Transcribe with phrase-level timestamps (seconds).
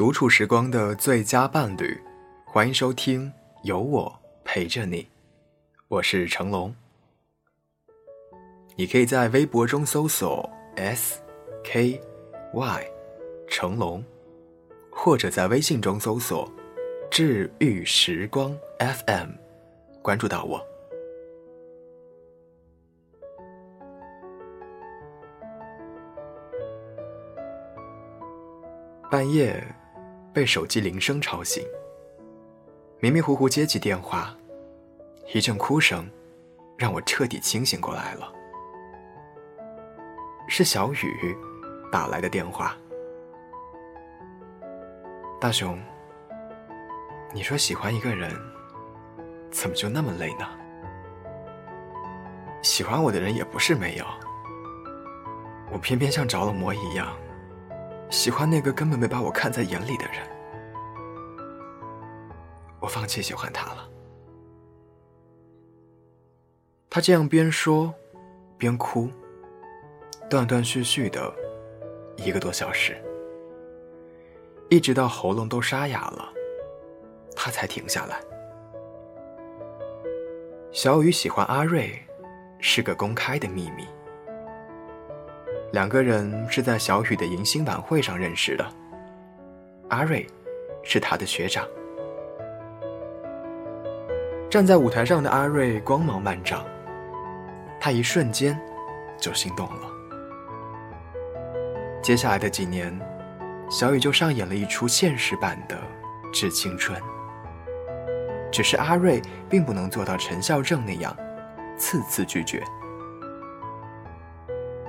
[0.00, 2.00] 独处时光的最佳伴侣，
[2.46, 3.30] 欢迎收听，
[3.64, 4.10] 有我
[4.42, 5.06] 陪着你，
[5.88, 6.74] 我是成龙。
[8.76, 11.20] 你可以在微博中搜索 S
[11.62, 12.00] K
[12.54, 12.86] Y
[13.46, 14.02] 成龙，
[14.90, 16.50] 或者在微信中搜索
[17.10, 19.32] 治愈时光 FM，
[20.00, 20.66] 关注到我。
[29.10, 29.62] 半夜。
[30.32, 31.64] 被手机铃声吵醒，
[33.00, 34.32] 迷迷糊糊接起电话，
[35.34, 36.08] 一阵哭声
[36.78, 38.32] 让我彻底清醒过来了。
[40.46, 41.36] 是小雨
[41.90, 42.76] 打来的电话。
[45.40, 45.76] 大雄，
[47.32, 48.30] 你说喜欢一个人，
[49.50, 50.46] 怎么就那么累呢？
[52.62, 54.04] 喜欢我的人也不是没有，
[55.72, 57.16] 我偏偏像着了魔一样。
[58.10, 60.26] 喜欢那个根本没把我看在眼里的人，
[62.80, 63.88] 我放弃喜欢他了。
[66.90, 67.94] 他这样边说，
[68.58, 69.08] 边哭，
[70.28, 71.32] 断断续续的
[72.16, 73.00] 一个多小时，
[74.68, 76.28] 一直到喉咙都沙哑了，
[77.36, 78.20] 他才停下来。
[80.72, 81.96] 小雨喜欢阿瑞，
[82.58, 83.86] 是个公开的秘密。
[85.72, 88.66] 两个人是在小雨的迎新晚会上认识的。
[89.88, 90.26] 阿瑞
[90.82, 91.66] 是他的学长。
[94.50, 96.64] 站在舞台上的阿瑞光芒万丈，
[97.78, 98.60] 他一瞬间
[99.16, 99.82] 就心动了。
[102.02, 102.98] 接下来的几年，
[103.70, 105.76] 小雨就上演了一出现实版的
[106.32, 107.00] 《致青春》。
[108.50, 111.16] 只是阿瑞并不能做到陈孝正那样，
[111.76, 112.60] 次次拒绝。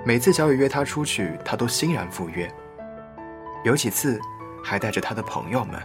[0.04, 2.52] 每次小雨约他出去，他都欣然赴约。
[3.64, 4.20] 有几次，
[4.64, 5.80] 还带着他的朋友们。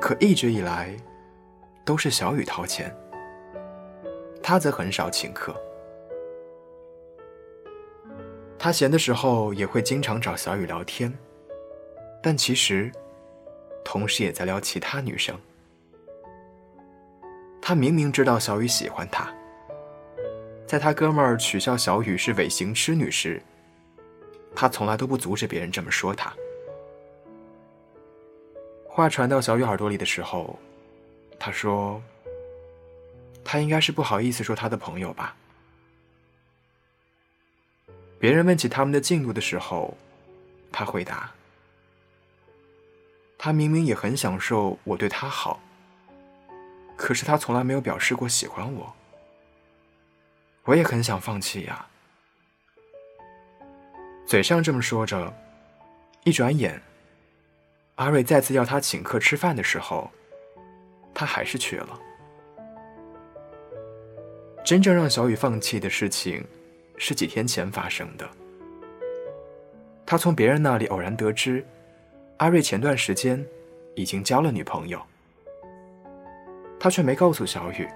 [0.00, 0.96] 可一直以来，
[1.84, 2.92] 都是小雨掏钱，
[4.42, 5.54] 他则很少请客。
[8.58, 11.16] 他闲的时候也会经常找小雨聊天，
[12.20, 12.90] 但其实，
[13.84, 15.38] 同时也在撩其他女生。
[17.60, 19.32] 他明明知道小雨喜欢他。
[20.72, 23.42] 在他哥们儿取笑小雨是尾行痴女时，
[24.56, 26.32] 他从来都不阻止别人这么说他。
[28.88, 30.58] 话传到小雨耳朵里的时候，
[31.38, 32.02] 他说
[33.44, 35.36] ：“他应该是不好意思说他的朋友吧。”
[38.18, 39.94] 别人问起他们的进度的时候，
[40.72, 41.30] 他回答
[43.36, 45.60] ：“他明明也很享受我对他好，
[46.96, 48.90] 可是他从来没有表示过喜欢我。”
[50.64, 51.84] 我也很想放弃呀，
[54.24, 55.32] 嘴上这么说着，
[56.22, 56.80] 一转眼，
[57.96, 60.08] 阿瑞再次要他请客吃饭的时候，
[61.12, 61.98] 他还是去了。
[64.64, 66.46] 真正让小雨放弃的事情，
[66.96, 68.28] 是几天前发生的。
[70.06, 71.66] 他从别人那里偶然得知，
[72.36, 73.44] 阿瑞前段时间
[73.96, 75.02] 已经交了女朋友，
[76.78, 77.88] 他却没告诉小雨。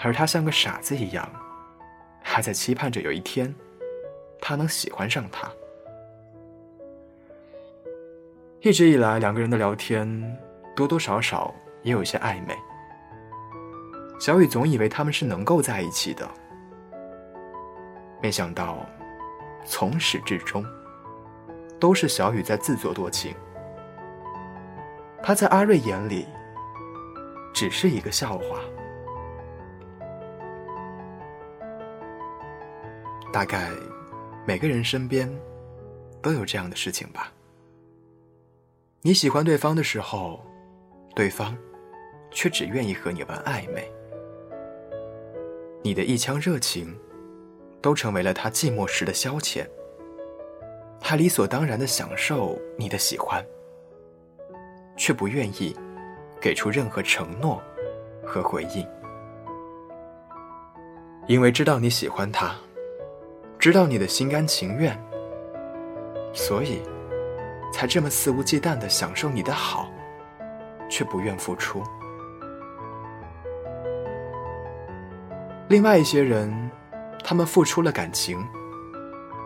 [0.00, 1.28] 而他像个傻子一样，
[2.22, 3.54] 还在期盼着有一天，
[4.40, 5.50] 他能喜欢上他。
[8.60, 10.38] 一直以来，两个人的聊天
[10.74, 12.56] 多多少少也有些暧昧。
[14.20, 16.28] 小雨总以为他们是能够在一起的，
[18.20, 18.84] 没想到，
[19.64, 20.64] 从始至终，
[21.78, 23.32] 都是小雨在自作多情。
[25.22, 26.26] 他在阿瑞眼里，
[27.52, 28.58] 只是一个笑话。
[33.38, 33.70] 大概
[34.44, 35.32] 每个人身边
[36.20, 37.32] 都有这样的事情吧。
[39.00, 40.44] 你喜欢对方的时候，
[41.14, 41.56] 对方
[42.32, 43.88] 却只愿意和你玩暧昧。
[45.84, 46.92] 你的一腔热情
[47.80, 49.64] 都成为了他寂寞时的消遣。
[50.98, 53.40] 他理所当然的享受你的喜欢，
[54.96, 55.76] 却不愿意
[56.40, 57.62] 给出任何承诺
[58.26, 58.84] 和回应，
[61.28, 62.52] 因为知道你喜欢他。
[63.58, 64.96] 知道你的心甘情愿，
[66.32, 66.80] 所以
[67.72, 69.90] 才这么肆无忌惮的享受你的好，
[70.88, 71.82] 却不愿付出。
[75.68, 76.70] 另外一些人，
[77.24, 78.38] 他们付出了感情，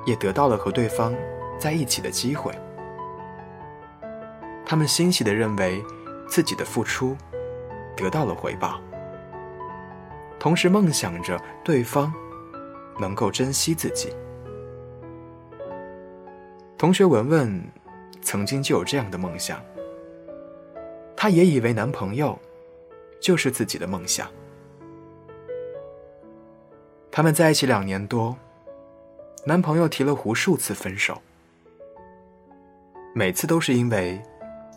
[0.04, 1.14] 也得到了和对方
[1.58, 2.52] 在一起的机会。
[4.62, 5.82] 他们欣喜的认为
[6.28, 7.16] 自己的付出
[7.96, 8.78] 得到了回报，
[10.38, 12.12] 同时梦想着对方。
[12.98, 14.14] 能够珍惜自己，
[16.78, 17.62] 同学文文
[18.20, 19.60] 曾经就有这样的梦想，
[21.16, 22.38] 她也以为男朋友
[23.20, 24.30] 就是自己的梦想。
[27.10, 28.36] 他们在一起两年多，
[29.44, 31.20] 男朋友提了无数次分手，
[33.14, 34.22] 每次都是因为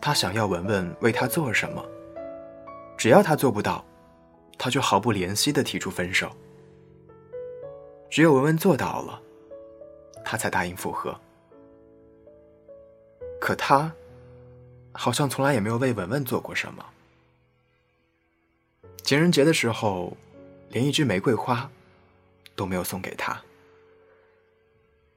[0.01, 1.83] 他想要文文为他做什么，
[2.97, 3.83] 只要他做不到，
[4.57, 6.29] 他就毫不怜惜的提出分手。
[8.09, 9.21] 只有文文做到了，
[10.23, 11.19] 他才答应复合。
[13.39, 13.91] 可他
[14.91, 16.85] 好像从来也没有为文文做过什么。
[19.03, 20.15] 情人节的时候，
[20.69, 21.69] 连一支玫瑰花。
[22.57, 23.37] 都没有送给他，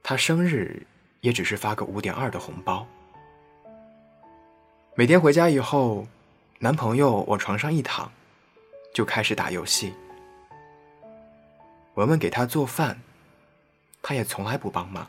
[0.03, 0.85] 他生日
[1.21, 2.85] 也只是发个五点二的红包。
[4.93, 6.05] 每天回家以后，
[6.57, 8.11] 男朋友往床上一躺，
[8.93, 9.93] 就开始打游戏。
[11.99, 12.97] 文文给他做饭，
[14.01, 15.05] 他也从来不帮忙。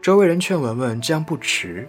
[0.00, 1.88] 周围人劝文文这样不迟，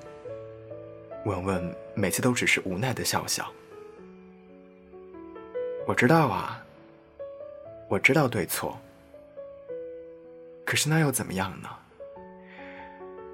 [1.24, 3.48] 文文每次都只是无奈的笑笑。
[5.86, 6.60] 我知道啊。
[7.90, 8.75] 我知道对错，
[10.66, 11.70] 可是那又怎么样呢？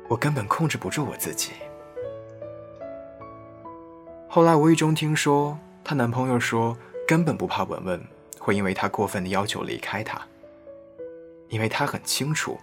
[0.10, 1.54] 我根本控制不住我自己。
[4.28, 6.78] 后来无意中听说，她男朋友说
[7.08, 8.06] 根本不怕文文
[8.50, 10.19] 会因为他过分的要求离开他，
[11.50, 12.57] 因为他很清楚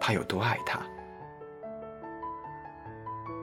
[0.00, 0.78] 他有多爱他。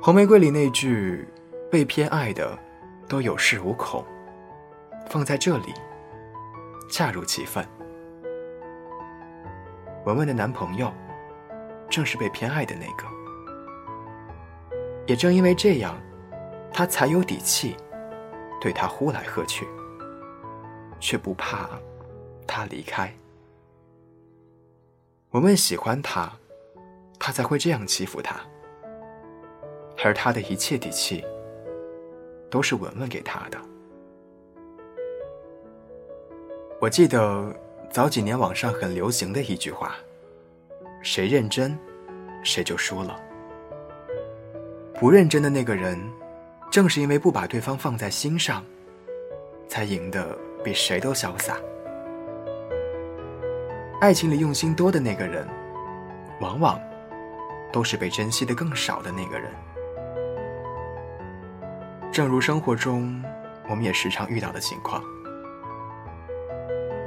[0.02, 1.28] 红玫瑰里那句
[1.70, 2.58] “被偏爱的
[3.06, 4.02] 都有恃无恐”，
[5.12, 5.74] 放在这里。
[6.90, 7.68] 恰如其分。
[10.06, 10.90] 文文的男朋友，
[11.90, 13.06] 正是被偏爱的那个。
[15.06, 15.98] 也正因为这样，
[16.72, 17.76] 他才有底气
[18.62, 19.68] 对他呼来喝去，
[21.00, 21.70] 却不怕
[22.46, 23.14] 他离开。
[25.32, 26.32] 文文喜欢他，
[27.20, 28.40] 他才会这样欺负他。
[30.04, 31.24] 而他的一切底气，
[32.50, 33.58] 都是文文给他的。
[36.80, 37.54] 我记得
[37.90, 39.96] 早几年网上很流行的一句话
[41.02, 41.78] ：“谁认真，
[42.44, 43.20] 谁就输了。”
[44.94, 46.00] 不认真的那个人，
[46.72, 48.64] 正是因为不把对方放在心上，
[49.68, 51.56] 才赢得比谁都潇洒。
[54.02, 55.48] 爱情里用心多的那个人，
[56.42, 56.78] 往往
[57.72, 59.50] 都是被珍惜的更少的那个人。
[62.12, 63.24] 正如生活中，
[63.70, 65.02] 我们也时常遇到的情况。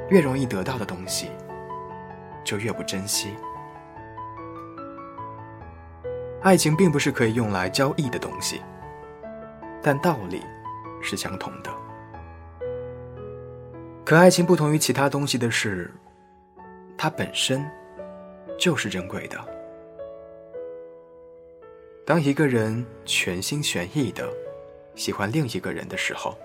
[0.09, 1.29] 越容易得到的东西，
[2.43, 3.35] 就越不珍惜。
[6.41, 8.59] 爱情并不是可以用来交易的东西，
[9.83, 10.43] 但道理
[10.99, 11.80] 是相同的。
[14.11, 15.89] 可爱情不同于其他东西的是，
[16.97, 17.65] 它本身
[18.59, 19.39] 就是珍贵的。
[22.05, 24.29] 当一个人全心全意的
[24.95, 26.37] 喜欢另一个人的时候，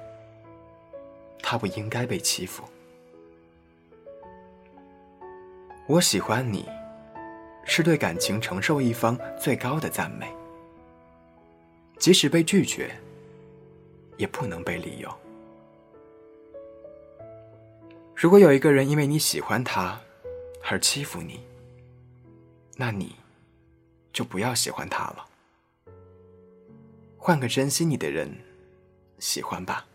[1.43, 2.63] 他不应该被欺负。
[5.89, 6.69] 我喜欢你，
[7.65, 10.33] 是对感情承受一方最高的赞美。
[11.99, 12.95] 即使被拒绝，
[14.19, 15.13] 也不能被利用。
[18.17, 20.01] 如果有一个人因为你喜欢他
[20.65, 21.45] 而欺负你，
[22.75, 23.15] 那你
[24.11, 25.29] 就不要喜欢他了，
[27.19, 28.35] 换个珍惜你的人
[29.19, 29.87] 喜欢吧。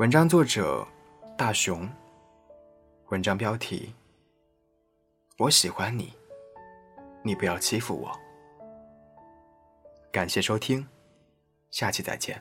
[0.00, 0.86] 文章作者。
[1.36, 1.88] 大熊，
[3.08, 3.92] 文章标题：
[5.36, 6.12] 我喜欢你，
[7.24, 8.20] 你不要欺负我。
[10.12, 10.86] 感谢收听，
[11.72, 12.40] 下期再见。